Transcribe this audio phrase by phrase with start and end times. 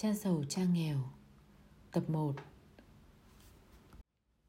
[0.00, 0.96] Cha giàu, cha nghèo.
[1.92, 2.34] Tập 1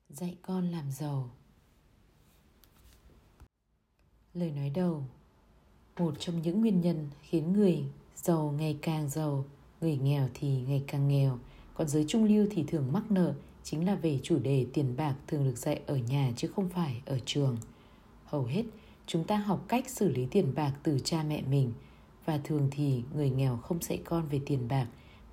[0.10, 1.30] Dạy con làm giàu.
[4.34, 5.04] Lời nói đầu.
[5.98, 7.84] Một trong những nguyên nhân khiến người
[8.16, 9.46] giàu ngày càng giàu,
[9.82, 11.40] Người nghèo thì ngày càng nghèo.
[11.74, 13.34] Còn giới trung lưu thì thường mắc nợ
[13.64, 17.02] Chính là về chủ đề tiền bạc thường được dạy ở nhà chứ không phải
[17.06, 17.58] ở trường.
[18.26, 18.64] Hầu hết,
[19.06, 21.74] chúng ta học cách xử lý tiền bạc từ cha mẹ mình.
[22.26, 24.88] Và thường thì người nghèo không dạy con về tiền bạc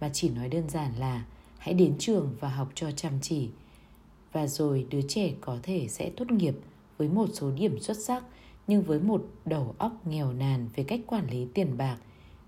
[0.04, 1.24] và chỉ nói đơn giản là,
[1.58, 3.48] hãy đến trường và học cho chăm chỉ.
[4.32, 6.54] Và rồi đứa trẻ có thể sẽ tốt nghiệp
[6.98, 8.24] với một số điểm xuất sắc,
[8.66, 11.96] nhưng với một đầu óc nghèo nàn về cách quản lý tiền bạc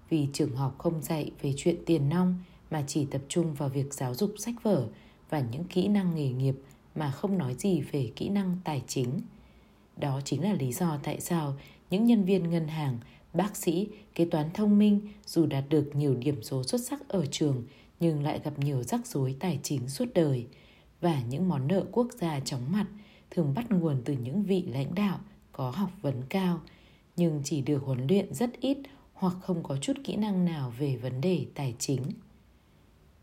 [0.08, 2.38] vì trường học không dạy về chuyện tiền nong,
[2.70, 4.88] mà chỉ tập trung vào việc giáo dục sách vở
[5.30, 6.54] và những kỹ năng nghề nghiệp
[6.94, 9.20] mà không nói gì về kỹ năng tài chính.
[9.96, 11.56] Đó chính là lý do tại sao
[11.90, 12.98] những nhân viên ngân hàng
[13.34, 17.26] Bác sĩ, kế toán thông minh dù đạt được nhiều điểm số xuất sắc ở
[17.26, 17.64] trường
[18.00, 20.46] nhưng lại gặp nhiều rắc rối tài chính suốt đời.
[21.00, 22.86] Và những món nợ quốc gia chóng mặt
[23.30, 25.18] thường bắt nguồn từ những vị lãnh đạo
[25.52, 26.60] có học vấn cao
[27.16, 28.78] nhưng chỉ được huấn luyện rất ít
[29.12, 32.02] hoặc không có chút kỹ năng nào về vấn đề tài chính.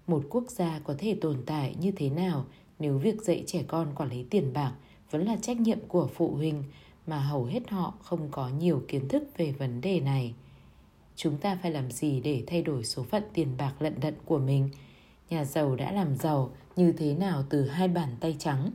[0.07, 2.45] Một quốc gia có thể tồn tại như thế nào
[2.79, 4.73] nếu việc dạy trẻ con quản lý tiền bạc
[5.11, 6.63] vẫn là trách nhiệm của phụ huynh
[7.07, 10.33] mà hầu hết họ không có nhiều kiến thức về vấn đề này.
[11.15, 14.37] Chúng ta phải làm gì để thay đổi số phận tiền bạc lận đận của
[14.37, 14.69] mình?
[15.29, 18.71] Nhà giàu đã làm giàu như thế nào từ hai bàn tay trắng?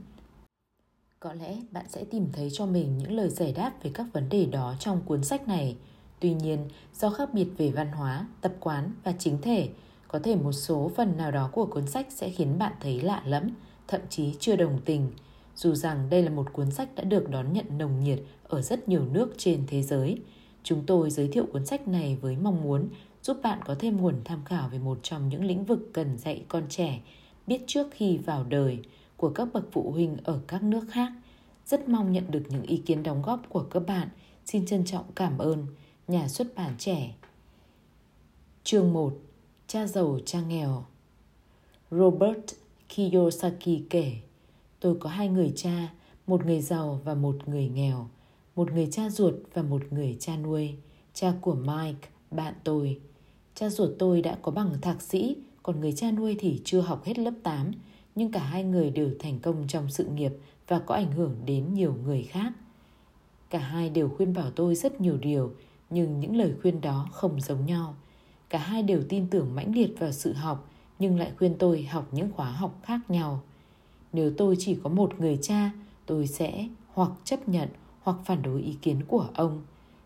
[1.20, 4.28] Có lẽ bạn sẽ tìm thấy cho mình những lời giải đáp về các vấn
[4.28, 5.76] đề đó trong cuốn sách này.
[6.20, 9.68] Tuy nhiên, do khác biệt về văn hóa, tập quán và chính thể,
[10.08, 13.22] có thể một số phần nào đó của cuốn sách sẽ khiến bạn thấy lạ
[13.24, 13.50] lẫm,
[13.88, 15.10] thậm chí chưa đồng tình–
[15.58, 18.88] dù rằng đây là một cuốn sách đã được đón nhận nồng nhiệt ở rất
[18.88, 20.18] nhiều nước trên thế giới.
[20.62, 22.88] Chúng tôi giới thiệu cuốn sách này với mong muốn
[23.22, 26.44] giúp bạn có thêm nguồn tham khảo về một trong những lĩnh vực cần dạy
[26.48, 27.00] con trẻ
[27.46, 28.78] biết trước khi vào đời
[29.16, 31.12] của các bậc phụ huynh ở các nước khác.
[31.66, 34.08] Rất mong nhận được những ý kiến đóng góp của các bạn.
[34.44, 35.66] Xin trân trọng cảm ơn,
[36.08, 37.14] nhà xuất bản trẻ.
[38.64, 39.14] Chương 1.
[39.66, 40.84] Cha giàu, cha nghèo
[41.90, 42.44] Robert
[42.88, 44.12] Kiyosaki kể
[44.80, 45.88] Tôi có hai người cha,
[46.26, 48.08] một người giàu và một người nghèo,
[48.56, 50.74] một người cha ruột và một người cha nuôi,
[51.14, 53.00] cha của Mike, bạn tôi.
[53.54, 57.04] Cha ruột tôi đã có bằng thạc sĩ, còn người cha nuôi thì chưa học
[57.04, 57.72] hết lớp 8,
[58.14, 60.32] nhưng cả hai người đều thành công trong sự nghiệp
[60.68, 62.52] và có ảnh hưởng đến nhiều người khác.
[63.50, 65.52] Cả hai đều khuyên bảo tôi rất nhiều điều,
[65.90, 67.94] nhưng những lời khuyên đó không giống nhau.
[68.50, 72.08] Cả hai đều tin tưởng mãnh liệt vào sự học, nhưng lại khuyên tôi học
[72.12, 73.42] những khóa học khác nhau.
[74.18, 75.70] Nếu tôi chỉ có một người cha,
[76.06, 77.68] tôi sẽ hoặc chấp nhận
[78.02, 79.62] hoặc phản đối ý kiến của ông.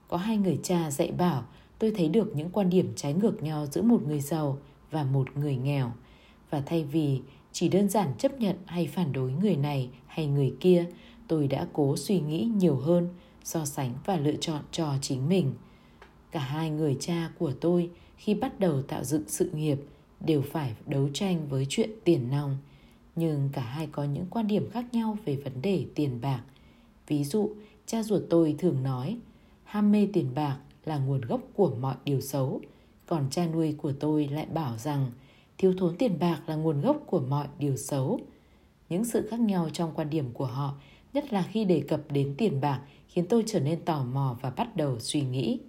[0.09, 1.45] Có hai người cha dạy bảo,
[1.79, 4.59] tôi thấy được những quan điểm trái ngược nhau giữa một người giàu
[4.91, 5.93] và một người nghèo.
[6.51, 7.21] Và thay vì
[7.53, 10.87] chỉ đơn giản chấp nhận hay phản đối người này hay người kia,
[11.29, 13.09] tôi đã cố suy nghĩ nhiều hơn,
[13.45, 15.53] so sánh và lựa chọn cho chính mình.
[16.31, 19.79] Cả hai người cha của tôi khi bắt đầu tạo dựng sự nghiệp
[20.21, 22.57] đều phải đấu tranh với chuyện tiền nong–
[23.17, 26.43] nhưng cả hai có những quan điểm khác nhau về vấn đề tiền bạc.
[27.07, 27.51] Ví dụ,
[27.87, 29.19] cha ruột tôi thường nói,
[29.65, 32.61] ham mê tiền bạc là nguồn gốc của mọi điều xấu,
[33.07, 35.11] còn cha nuôi của tôi lại bảo rằng
[35.59, 38.21] thiếu thốn tiền bạc là nguồn gốc của mọi điều xấu.
[38.89, 40.75] Những sự khác nhau trong quan điểm của họ,
[41.13, 44.51] nhất là khi đề cập đến tiền bạc, khiến tôi trở nên tò mò và
[44.51, 45.61] bắt đầu suy nghĩ.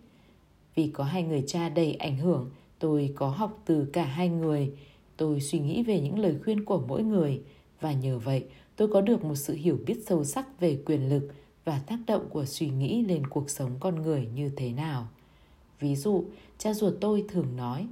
[0.75, 4.73] Vì có hai người cha đầy ảnh hưởng, tôi có học từ cả hai người,
[5.18, 7.41] Tôi suy nghĩ về những lời khuyên của mỗi người
[7.81, 11.29] và nhờ vậy tôi có được một sự hiểu biết sâu sắc về quyền lực
[11.66, 15.07] và tác động của suy nghĩ lên cuộc sống con người như thế nào.
[15.79, 16.24] Ví dụ,
[16.57, 17.88] cha ruột tôi thường nói,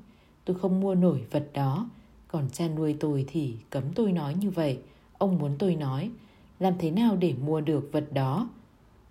[0.46, 1.90] tôi không mua nổi vật đó,
[2.28, 4.80] còn cha nuôi tôi thì cấm tôi nói như vậy.
[5.18, 6.12] Ông muốn tôi nói,
[6.60, 8.50] làm thế nào để mua được vật đó?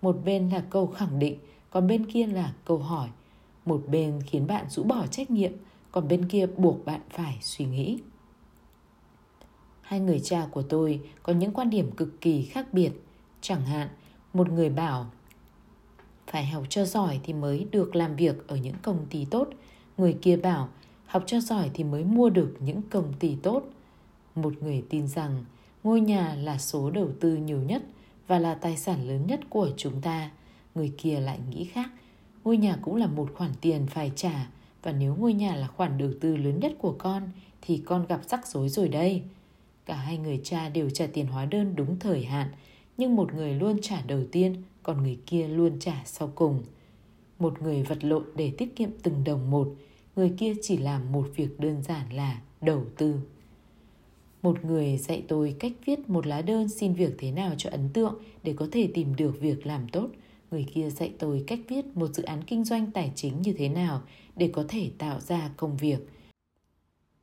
[0.01, 1.37] Một bên là câu khẳng định,
[1.69, 3.09] còn bên kia là câu hỏi.
[3.65, 5.51] Một bên khiến bạn rũ bỏ trách nhiệm,
[5.91, 7.99] còn bên kia buộc bạn phải suy nghĩ.
[9.81, 12.91] Hai người cha của tôi có những quan điểm cực kỳ khác biệt.
[13.41, 13.89] Chẳng hạn,
[14.33, 15.11] một người bảo
[16.27, 19.49] phải học cho giỏi thì mới được làm việc ở những công ty tốt.
[19.97, 20.69] Người kia bảo
[21.05, 23.63] học cho giỏi thì mới mua được những công ty tốt.
[24.35, 25.45] Một người tin rằng
[25.83, 27.83] ngôi nhà là số đầu tư nhiều nhất
[28.27, 30.31] và là tài sản lớn nhất của chúng ta.
[30.75, 31.89] Người kia lại nghĩ khác.
[32.43, 34.47] Ngôi nhà cũng là một khoản tiền phải trả
[34.83, 37.23] và nếu ngôi nhà là khoản đầu tư lớn nhất của con
[37.61, 39.21] thì con gặp rắc rối rồi đây.
[39.85, 42.47] Cả hai người cha đều trả tiền hóa đơn đúng thời hạn,
[42.97, 46.63] nhưng một người luôn trả đầu tiên, còn người kia luôn trả sau cùng.
[47.39, 49.75] Một người vật lộn để tiết kiệm từng đồng một,
[50.15, 53.15] người kia chỉ làm một việc đơn giản là đầu tư.
[54.41, 57.89] Một người dạy tôi cách viết một lá đơn xin việc thế nào cho ấn
[57.93, 60.09] tượng để có thể tìm được việc làm tốt.
[60.51, 63.69] Người kia dạy tôi cách viết một dự án kinh doanh tài chính như thế
[63.69, 64.01] nào
[64.35, 65.99] để có thể tạo ra công việc.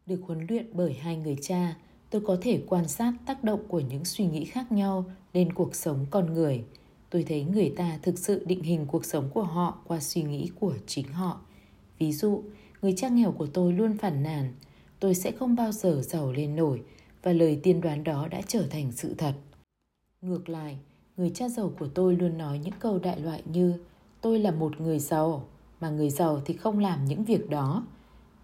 [0.06, 1.76] Được huấn luyện bởi hai người cha,
[2.10, 5.74] tôi có thể quan sát tác động của những suy nghĩ khác nhau lên cuộc
[5.74, 6.64] sống con người.
[7.10, 10.50] Tôi thấy người ta thực sự định hình cuộc sống của họ qua suy nghĩ
[10.60, 11.40] của chính họ.
[11.98, 12.42] Ví dụ,
[12.82, 14.52] người cha nghèo của tôi luôn phản nàn,
[15.00, 16.82] tôi sẽ không bao giờ giàu lên nổi
[17.22, 19.34] và lời tiên đoán đó đã trở thành sự thật.
[20.20, 20.78] Ngược lại,
[21.18, 23.74] người cha giàu của tôi luôn nói những câu đại loại như
[24.20, 25.44] tôi là một người giàu,
[25.80, 27.84] mà người giàu thì không làm những việc đó.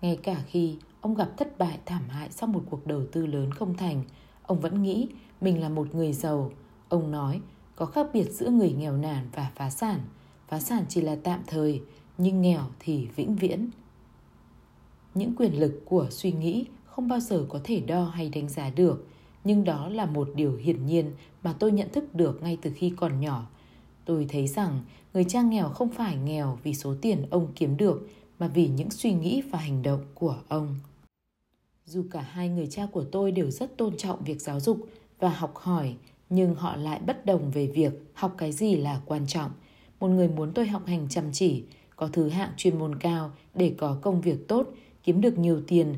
[0.03, 3.51] Ngay cả khi ông gặp thất bại thảm hại sau một cuộc đầu tư lớn
[3.51, 4.05] không thành,
[4.43, 5.09] ông vẫn nghĩ
[5.41, 6.51] mình là một người giàu.
[6.89, 7.41] Ông nói
[7.77, 10.01] có khác biệt giữa người nghèo nàn và phá sản.
[10.49, 11.83] Phá sản chỉ là tạm thời,
[12.19, 13.71] nhưng nghèo thì vĩnh viễn.
[15.15, 18.71] Những quyền lực của suy nghĩ không bao giờ có thể đo hay đánh giá
[18.71, 19.07] được,
[19.45, 21.13] nhưng đó là một điều hiển nhiên
[21.43, 23.47] mà tôi nhận thức được ngay từ khi còn nhỏ.
[24.05, 24.81] Tôi thấy rằng
[25.15, 28.09] người cha nghèo không phải nghèo vì số tiền ông kiếm được
[28.39, 30.77] mà vì những suy nghĩ và hành động của ông.
[31.87, 34.89] Dù cả hai người cha của tôi đều rất tôn trọng việc giáo dục
[35.19, 35.95] và học hỏi,
[36.31, 39.51] nhưng họ lại bất đồng về việc học cái gì là quan trọng.
[40.01, 41.63] Một người muốn tôi học hành chăm chỉ,
[41.97, 44.69] có thứ hạng chuyên môn cao để có công việc tốt,
[45.03, 45.95] kiếm được nhiều tiền.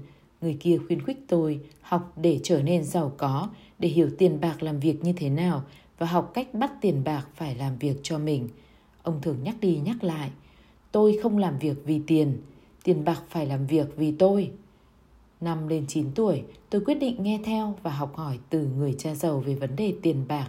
[0.46, 3.48] Người kia khuyến khích tôi học để trở nên giàu có,
[3.78, 5.62] để hiểu tiền bạc làm việc như thế nào
[5.98, 8.48] và học cách bắt tiền bạc phải làm việc cho mình.
[9.02, 10.30] Ông thường nhắc đi nhắc lại,
[10.92, 12.38] tôi không làm việc vì tiền,
[12.84, 14.50] tiền bạc phải làm việc vì tôi.
[15.40, 19.14] Năm lên 9 tuổi, tôi quyết định nghe theo và học hỏi từ người cha
[19.14, 20.48] giàu về vấn đề tiền bạc.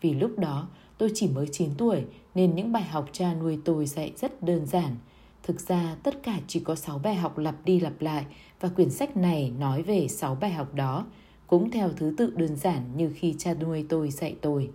[0.00, 2.04] Vì lúc đó, tôi chỉ mới 9 tuổi
[2.34, 4.96] nên những bài học cha nuôi tôi dạy rất đơn giản.
[5.42, 8.24] Thực ra tất cả chỉ có 6 bài học lặp đi lặp lại
[8.60, 11.06] và quyển sách này nói về 6 bài học đó,
[11.46, 14.70] cũng theo thứ tự đơn giản như khi cha nuôi tôi dạy tôi.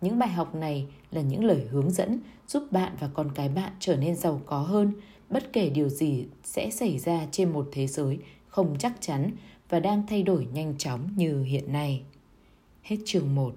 [0.00, 3.72] Những bài học này là những lời hướng dẫn giúp bạn và con cái bạn
[3.80, 4.92] trở nên giàu có hơn,
[5.30, 9.30] bất kể điều gì sẽ xảy ra trên một thế giới không chắc chắn
[9.68, 12.02] và đang thay đổi nhanh chóng như hiện nay.
[12.82, 13.54] Hết chương 1